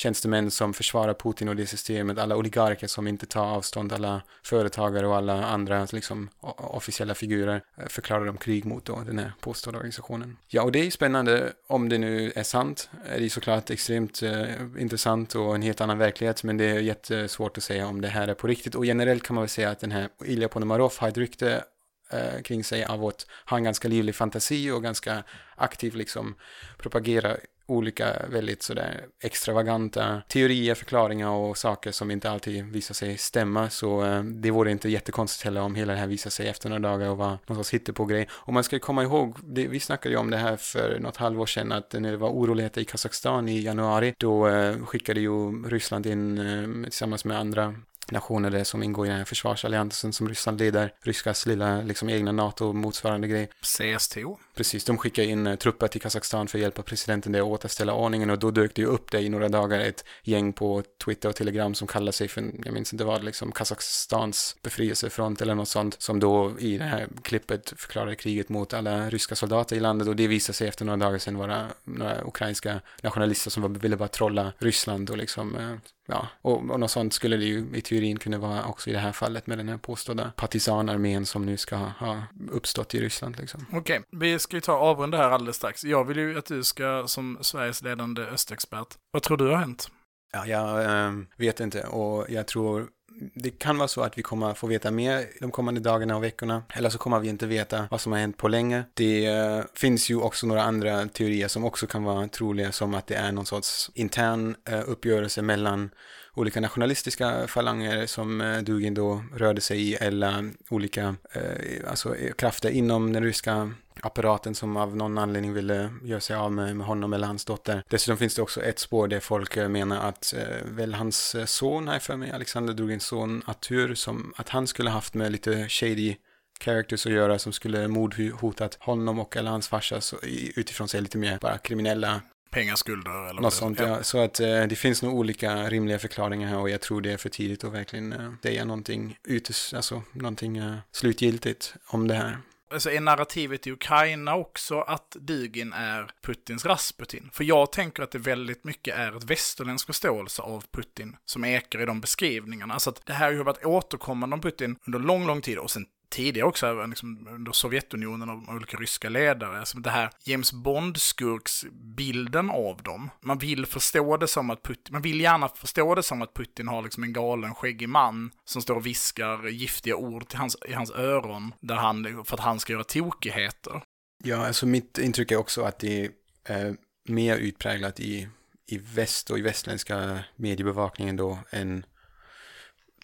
[0.00, 5.06] tjänstemän som försvarar Putin och det systemet, alla oligarker som inte tar avstånd, alla företagare
[5.06, 9.78] och alla andra liksom, officiella figurer eh, förklarar de krig mot då, den här påstådda
[9.78, 10.36] organisationen.
[10.48, 12.90] Ja, och det är spännande om det nu är sant.
[13.06, 14.44] Eh, det är såklart extremt eh,
[14.78, 18.28] intressant och en helt annan verklighet, men det är jättesvårt att säga om det här
[18.28, 18.74] är på riktigt.
[18.74, 21.64] Och generellt kan man väl säga att den här Ilja Ponomarov har ett rykte
[22.12, 25.22] eh, kring sig av att ha en ganska livlig fantasi och ganska
[25.56, 26.34] aktiv liksom
[26.78, 27.36] propagera
[27.70, 33.70] olika väldigt sådär extravaganta teorier, förklaringar och saker som inte alltid visar sig stämma.
[33.70, 36.88] Så eh, det vore inte jättekonstigt heller om hela det här visar sig efter några
[36.90, 38.28] dagar och var någon sorts hittepågrej.
[38.32, 41.46] Och man ska komma ihåg, det, vi snackade ju om det här för något halvår
[41.46, 46.06] sedan, att när det var oroligheter i Kazakstan i januari, då eh, skickade ju Ryssland
[46.06, 47.74] in eh, tillsammans med andra
[48.12, 53.28] nationer som ingår i den här försvarsalliansen som Ryssland leder, ryskas lilla liksom egna NATO-motsvarande
[53.28, 53.48] grej.
[53.60, 54.38] CSTO.
[54.60, 57.94] Precis, de skickar in eh, trupper till Kazakstan för att hjälpa presidenten där att återställa
[57.94, 61.28] ordningen och då dök det ju upp det i några dagar ett gäng på Twitter
[61.28, 65.68] och Telegram som kallar sig för, jag minns inte vad, liksom Kazakstans befrielsefront eller något
[65.68, 70.08] sånt som då i det här klippet förklarade kriget mot alla ryska soldater i landet
[70.08, 74.08] och det visade sig efter några dagar sedan vara några ukrainska nationalister som ville bara
[74.08, 75.76] trolla Ryssland och liksom eh,
[76.10, 78.98] ja, och, och något sånt skulle det ju i teorin kunna vara också i det
[78.98, 83.66] här fallet med den här påstådda partisanarmén som nu ska ha uppstått i Ryssland liksom.
[83.72, 84.20] Okej, okay.
[84.20, 85.84] vi ska ju ta avrunda här alldeles strax.
[85.84, 89.90] Jag vill ju att du ska, som Sveriges ledande östexpert, vad tror du har hänt?
[90.32, 92.88] Ja, jag äh, vet inte och jag tror
[93.34, 96.62] det kan vara så att vi kommer få veta mer de kommande dagarna och veckorna.
[96.68, 98.84] Eller så kommer vi inte veta vad som har hänt på länge.
[98.94, 103.06] Det äh, finns ju också några andra teorier som också kan vara troliga som att
[103.06, 105.90] det är någon sorts intern äh, uppgörelse mellan
[106.34, 112.14] olika nationalistiska falanger som eh, Dugin då rörde sig i eller eh, olika eh, alltså,
[112.38, 116.86] krafter inom den ryska apparaten som av någon anledning ville göra sig av med, med
[116.86, 117.82] honom eller hans dotter.
[117.88, 121.98] Dessutom finns det också ett spår där folk menar att eh, väl hans son, här
[121.98, 126.16] för mig, Alexander Dugins son Atur, som att han skulle haft med lite shady
[126.64, 130.16] characters att göra som skulle mordhotat honom och eller hans farsa så,
[130.56, 133.80] utifrån sig lite mer bara kriminella pengaskulder eller något sånt.
[133.80, 134.02] Ja.
[134.02, 137.16] Så att eh, det finns nog olika rimliga förklaringar här och jag tror det är
[137.16, 142.38] för tidigt att verkligen eh, säga någonting utes, alltså någonting eh, slutgiltigt om det här.
[142.72, 147.30] Alltså är narrativet i Ukraina också att Dugin är Putins Rasputin?
[147.32, 151.82] För jag tänker att det väldigt mycket är ett västerländsk förståelse av Putin som ekar
[151.82, 152.74] i de beskrivningarna.
[152.74, 155.86] Alltså att det här har varit återkommande om Putin under lång, lång tid och sen
[156.10, 159.66] tidigare också, liksom, under Sovjetunionen och olika ryska ledare.
[159.66, 163.10] Som det här James Bond-skurksbilden av dem.
[163.20, 166.68] Man vill förstå det som att Putin, man vill gärna förstå det som att Putin
[166.68, 170.72] har liksom en galen skäggig man som står och viskar giftiga ord till hans, i
[170.72, 173.82] hans öron där han, för att han ska göra tokigheter.
[174.24, 176.10] Ja, alltså mitt intryck är också att det
[176.44, 176.74] är eh,
[177.08, 178.28] mer utpräglat i,
[178.66, 181.84] i väst och i västländska mediebevakningen då än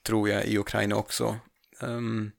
[0.03, 1.39] tror jag i Ukraina också.
[1.81, 2.33] Um,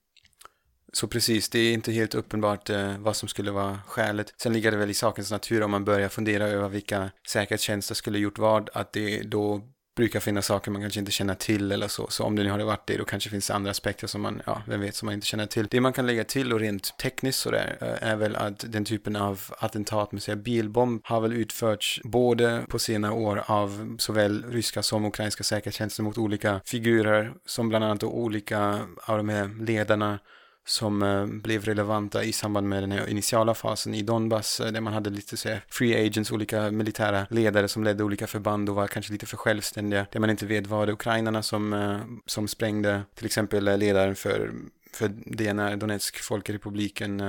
[0.94, 4.34] så precis, det är inte helt uppenbart eh, vad som skulle vara skälet.
[4.38, 8.20] Sen ligger det väl i sakens natur om man börjar fundera över vilka säkerhetstjänster skulle
[8.20, 9.62] gjort vad, att det då
[9.98, 12.08] brukar finnas saker man kanske inte känner till eller så.
[12.10, 14.62] Så om det nu hade varit det, då kanske finns andra aspekter som man, ja,
[14.68, 15.68] vem vet, som man inte känner till.
[15.68, 19.16] Det man kan lägga till och rent tekniskt sådär eh, är väl att den typen
[19.16, 24.84] av attentat med säga bilbomb har väl utförts både på senare år av såväl ryska
[24.84, 30.20] som ukrainska säkerhetstjänster mot olika figurer som bland annat olika av de här ledarna
[30.68, 34.82] som eh, blev relevanta i samband med den här initiala fasen i Donbass eh, där
[34.82, 38.76] man hade lite så här, free agents, olika militära ledare som ledde olika förband och
[38.76, 40.06] var kanske lite för självständiga.
[40.12, 44.52] Där man inte vet var det ukrainarna som, eh, som sprängde till exempel ledaren för
[44.94, 47.22] för DNR, Donetsk folkrepubliken,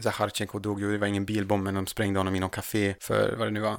[0.00, 3.34] Zacharchenko dog ju, det var ingen bilbomb, men de sprängde honom i någon café för
[3.36, 3.76] vad det nu var,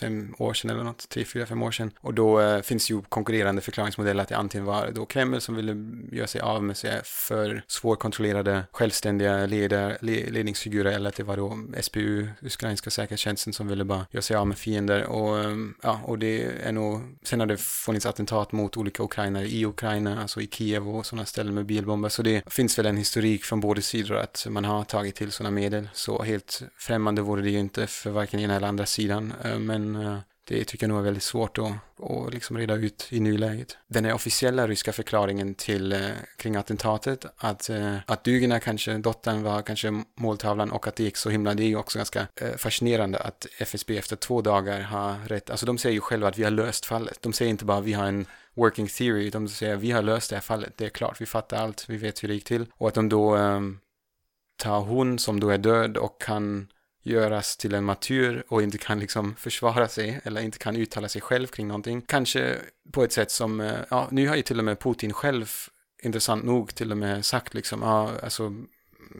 [0.00, 1.90] fem år sedan eller något, tre, fyra, fem år sedan.
[2.00, 5.76] Och då eh, finns ju konkurrerande förklaringsmodeller att det antingen var då Kreml som ville
[6.16, 11.58] göra sig av med sig för svårkontrollerade självständiga ledar, ledningsfigurer eller att det var då
[11.82, 15.04] SPU, ukrainska säkerhetstjänsten, som ville bara göra sig av med fiender.
[15.04, 19.46] Och eh, ja, och det är nog, sen har det funnits attentat mot olika ukrainare
[19.46, 22.08] i Ukraina, alltså i Kiev och sådana ställen med bilbomber.
[22.08, 25.50] Så det finns väl en historik från båda sidor att man har tagit till sådana
[25.50, 25.88] medel.
[25.92, 29.32] Så helt främmande vore det ju inte för varken ena eller andra sidan.
[29.44, 33.06] Eh, men eh, det tycker jag nog är väldigt svårt att, att liksom reda ut
[33.10, 33.76] i nuläget.
[33.86, 37.70] Den här officiella ryska förklaringen till eh, kring attentatet, att,
[38.06, 41.68] att Dugina kanske, dottern var kanske måltavlan och att det gick så himla, det är
[41.68, 42.26] ju också ganska
[42.56, 46.44] fascinerande att FSB efter två dagar har rätt, alltså de säger ju själva att vi
[46.44, 47.18] har löst fallet.
[47.22, 50.36] De säger inte bara vi har en working theory, de säger vi har löst det
[50.36, 52.66] här fallet, det är klart, vi fattar allt, vi vet hur det gick till.
[52.72, 53.78] Och att de då um,
[54.58, 56.68] ta hon som då är död och kan
[57.02, 61.20] göras till en martyr och inte kan liksom försvara sig eller inte kan uttala sig
[61.22, 62.02] själv kring någonting.
[62.02, 62.56] Kanske
[62.92, 65.52] på ett sätt som, eh, ja, nu har ju till och med Putin själv
[66.02, 68.54] intressant nog till och med sagt liksom, ja, alltså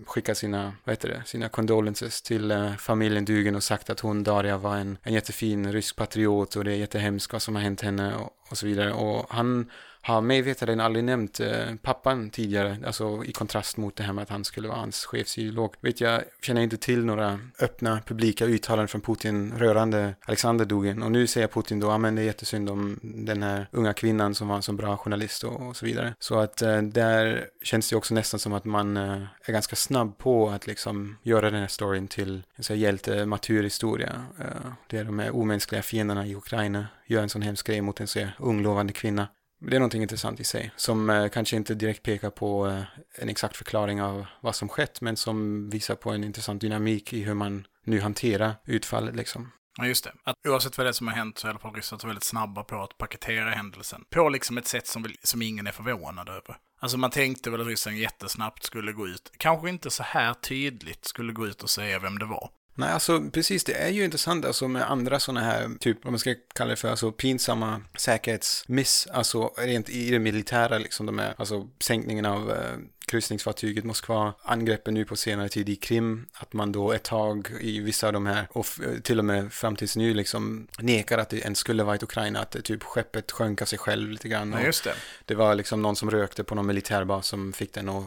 [0.06, 4.24] skickat sina, vad heter det, sina condolences till uh, familjen Dugen och sagt att hon,
[4.24, 7.80] Daria, var en, en jättefin rysk patriot och det är jättehemskt vad som har hänt
[7.80, 8.92] henne och, och så vidare.
[8.92, 9.70] Och han
[10.08, 14.22] har mig veterligen aldrig nämnt eh, pappan tidigare, alltså i kontrast mot det här med
[14.22, 15.74] att han skulle vara hans chefsideolog.
[15.80, 21.12] Vet jag känner inte till några öppna publika uttalanden från Putin rörande Alexander Dugin och
[21.12, 24.48] nu säger Putin då, ja men det är jättesynd om den här unga kvinnan som
[24.48, 26.14] var en så bra journalist och, och så vidare.
[26.18, 30.18] Så att eh, där känns det också nästan som att man eh, är ganska snabb
[30.18, 34.22] på att liksom göra den här storyn till en sån här hjälte martyrhistoria.
[34.38, 38.00] Eh, det är de här omänskliga fienderna i Ukraina gör en sån hemsk grej mot
[38.00, 39.26] en så ung lovande kvinna.
[39.60, 42.82] Det är någonting intressant i sig, som eh, kanske inte direkt pekar på eh,
[43.14, 47.22] en exakt förklaring av vad som skett, men som visar på en intressant dynamik i
[47.22, 49.52] hur man nu hanterar utfallet liksom.
[49.78, 50.12] Ja, just det.
[50.24, 52.24] Att oavsett vad det är som har hänt så är i alla fall Ryssland väldigt
[52.24, 54.04] snabba på att paketera händelsen.
[54.10, 56.56] På liksom ett sätt som, som ingen är förvånad över.
[56.80, 61.04] Alltså man tänkte väl att Ryssland jättesnabbt skulle gå ut, kanske inte så här tydligt
[61.04, 62.50] skulle gå ut och säga vem det var.
[62.78, 66.18] Nej, alltså precis, det är ju intressant alltså med andra sådana här, typ vad man
[66.18, 71.34] ska kalla det för, alltså pinsamma säkerhetsmiss, alltså rent i det militära liksom, de är,
[71.36, 76.72] alltså sänkningen av eh, kryssningsfartyget Moskva, angreppen nu på senare tid i Krim, att man
[76.72, 78.66] då ett tag i vissa av de här, och
[79.02, 82.50] till och med fram tills nu liksom nekar att det ens skulle varit Ukraina, att
[82.50, 84.52] det, typ skeppet sjönk av sig själv lite grann.
[84.52, 84.94] Ja, just det.
[85.24, 88.04] Det var liksom någon som rökte på någon militärbas som fick den att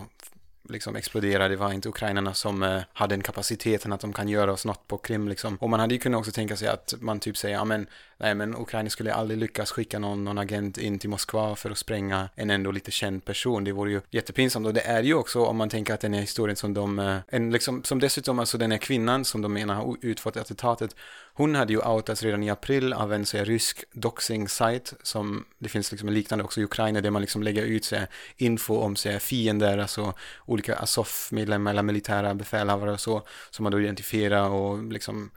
[0.72, 1.48] liksom explodera.
[1.48, 4.88] Det var inte ukrainarna som eh, hade den kapaciteten att de kan göra oss något
[4.88, 5.56] på Krim liksom.
[5.56, 7.88] Och man hade ju kunnat också tänka sig att man typ säger, ja men,
[8.22, 11.78] nej men Ukraina skulle aldrig lyckas skicka någon, någon agent in till Moskva för att
[11.78, 13.64] spränga en ändå lite känd person.
[13.64, 16.22] Det vore ju jättepinsamt och det är ju också om man tänker att den här
[16.22, 19.76] historien som de, eh, en liksom, som dessutom alltså den här kvinnan som de menar
[19.76, 20.96] har utfört attentatet,
[21.34, 25.70] hon hade ju outats redan i april av en så här, rysk doxing-sajt som det
[25.70, 28.08] finns liksom en liknande också i Ukraina där man liksom lägger ut så här,
[28.38, 30.14] info om så här, fiender, alltså
[30.46, 35.32] olika Azov-medlemmar eller militära befälhavare och så som man då identifierar och liksom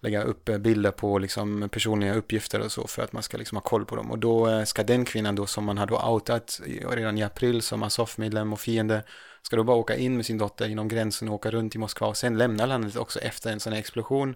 [0.00, 3.56] lägga upp eh, bilder på liksom personliga uppgifter och så för att man ska liksom
[3.56, 4.10] ha koll på dem.
[4.10, 6.60] Och då eh, ska den kvinnan då som man har då outat
[6.90, 9.02] redan i april som Azov-medlem och fiende
[9.42, 12.06] ska då bara åka in med sin dotter inom gränsen och åka runt i Moskva
[12.06, 14.34] och sen lämna landet också efter en sån här explosion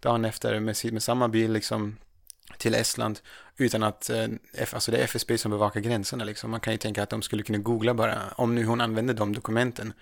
[0.00, 1.96] dagen efter med, med samma bil liksom
[2.58, 3.20] till Estland
[3.56, 4.26] utan att, eh,
[4.72, 6.50] alltså det är FSB som bevakar gränserna liksom.
[6.50, 9.32] Man kan ju tänka att de skulle kunna googla bara, om nu hon använder de
[9.32, 9.92] dokumenten,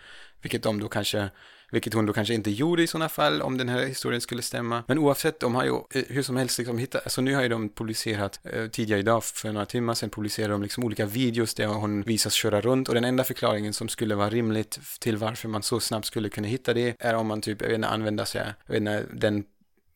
[0.43, 1.31] vilket de då kanske,
[1.71, 4.85] vilket hon då kanske inte gjorde i sådana fall om den här historien skulle stämma.
[4.87, 7.49] Men oavsett, de har ju eh, hur som helst liksom hittat, alltså nu har ju
[7.49, 11.67] de publicerat, eh, tidigare idag för några timmar sedan publicerade de liksom olika videos där
[11.67, 15.63] hon visas köra runt och den enda förklaringen som skulle vara rimligt till varför man
[15.63, 18.55] så snabbt skulle kunna hitta det är om man typ, jag vet inte, använder sig,
[18.67, 19.45] jag vet inte, den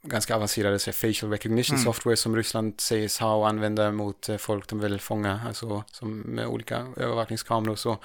[0.02, 1.84] ganska avancerade så facial recognition mm.
[1.84, 6.18] software som Ryssland sägs ha och använda mot eh, folk de vill fånga, alltså som
[6.18, 7.98] med olika övervakningskameror och så.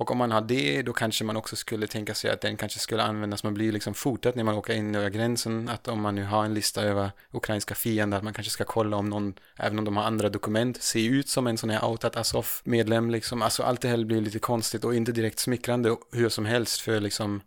[0.00, 2.78] Och om man har det, då kanske man också skulle tänka sig att den kanske
[2.78, 6.14] skulle användas, man blir liksom fotad när man åker in över gränsen, att om man
[6.14, 9.78] nu har en lista över ukrainska fiender, att man kanske ska kolla om någon, även
[9.78, 13.42] om de har andra dokument, ser ut som en sån här outat Azov-medlem liksom.
[13.42, 17.00] Alltså allt det här blir lite konstigt och inte direkt smickrande hur som helst för
[17.00, 17.40] liksom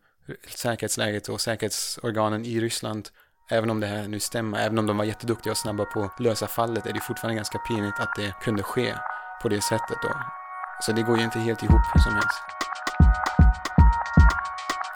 [0.55, 3.09] säkerhetsläget och säkerhetsorganen i Ryssland
[3.49, 6.19] Även om det här nu stämmer, även om de var jätteduktiga och snabba på att
[6.19, 8.95] lösa fallet, är det fortfarande ganska pinigt att det kunde ske
[9.41, 10.42] på det sättet då.
[10.85, 12.39] Så det går ju inte helt ihop hur som helst.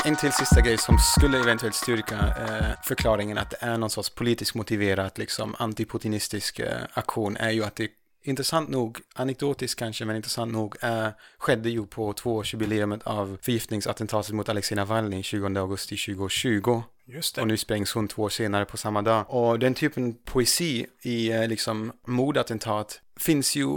[0.05, 4.09] En till sista grej som skulle eventuellt styrka eh, förklaringen att det är någon sorts
[4.09, 7.89] politiskt motiverat, liksom antiputinistisk eh, aktion är ju att det
[8.23, 14.49] intressant nog, anekdotiskt kanske, men intressant nog, äh, skedde ju på tvåårsjubileumet av förgiftningsattentatet mot
[14.49, 16.83] Alexej Navalny 20 augusti 2020.
[17.05, 17.41] Just det.
[17.41, 19.25] Och nu sprängs hon två år senare på samma dag.
[19.27, 23.67] Och den typen poesi i eh, liksom mordattentat finns ju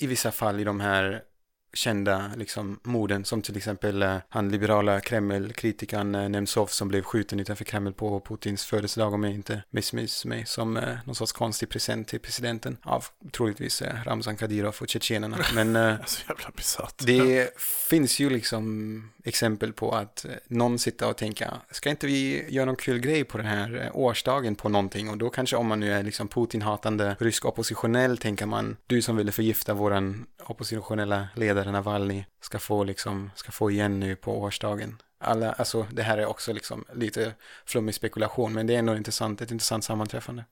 [0.00, 1.22] i vissa fall i de här
[1.72, 7.40] kända liksom, morden som till exempel eh, han liberala Kreml-kritikern eh, Nemtsov som blev skjuten
[7.40, 11.68] utanför Kreml på Putins födelsedag om jag inte missminner mig som eh, någon sorts konstig
[11.68, 15.38] present till presidenten av troligtvis eh, Ramzan Kadyrov och tjetjenerna.
[15.54, 15.94] Men eh,
[17.06, 17.50] det
[17.90, 22.64] finns ju liksom exempel på att eh, någon sitter och tänker ska inte vi göra
[22.64, 25.80] någon kul grej på den här eh, årsdagen på någonting och då kanske om man
[25.80, 31.59] nu är liksom Putin-hatande rysk oppositionell tänker man du som ville förgifta våran oppositionella ledare
[31.64, 35.02] Navalny ska få liksom, ska få igen nu på årsdagen.
[35.18, 37.34] Alla, alltså det här är också liksom lite
[37.66, 40.44] flummig spekulation, men det är ändå intressant, ett intressant sammanträffande.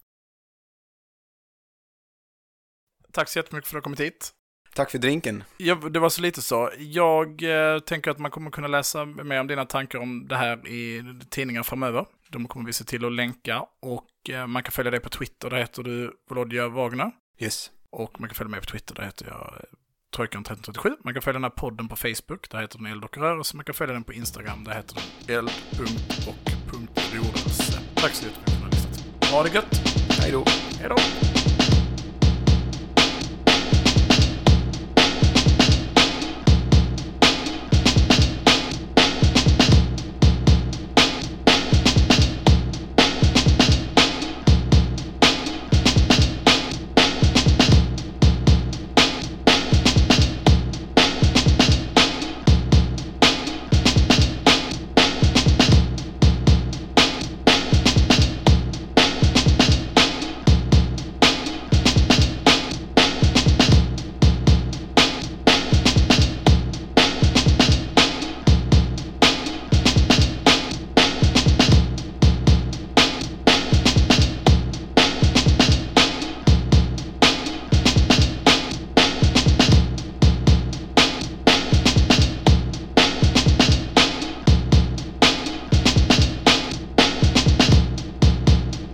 [3.12, 4.32] Tack så jättemycket för att du har kommit hit.
[4.74, 5.44] Tack för drinken.
[5.56, 6.70] Ja, det var så lite så.
[6.78, 10.68] Jag eh, tänker att man kommer kunna läsa mer om dina tankar om det här
[10.68, 12.06] i tidningar framöver.
[12.28, 13.66] De kommer vi se till att länka.
[13.80, 17.10] Och eh, man kan följa dig på Twitter, där heter du Volodja Wagner.
[17.38, 17.70] Yes.
[17.90, 19.64] Och man kan följa mig på Twitter, där heter jag
[20.14, 20.96] eh, Trojkan1337.
[21.04, 23.56] Man kan följa den här podden på Facebook, där heter den Eld och rörelse.
[23.56, 25.50] Man kan följa den på Instagram, där heter den eld.
[26.28, 26.52] och
[27.12, 27.80] rörelse.
[27.94, 29.30] Tack så jättemycket för att ni har lyssnat.
[29.30, 29.80] Ha det gött!
[30.20, 30.44] Hej då.
[30.80, 31.57] Hej då!